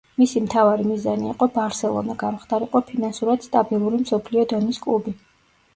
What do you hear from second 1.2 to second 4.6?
იყო „ბარსელონა“ გამხდარიყო ფინანსურად სტაბილური მსოფლიო